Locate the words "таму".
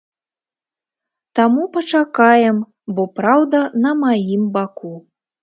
1.39-1.65